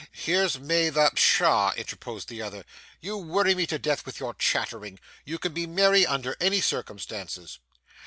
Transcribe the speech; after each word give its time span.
Here's 0.11 0.57
May 0.57 0.89
the' 0.89 1.11
'Pshaw!' 1.13 1.73
interposed 1.77 2.27
the 2.27 2.41
other. 2.41 2.65
'You 3.01 3.17
worry 3.19 3.53
me 3.53 3.67
to 3.67 3.77
death 3.77 4.03
with 4.03 4.19
your 4.19 4.33
chattering. 4.33 4.99
You 5.25 5.37
can 5.37 5.53
be 5.53 5.67
merry 5.67 6.07
under 6.07 6.35
any 6.41 6.59
circumstances. 6.59 7.59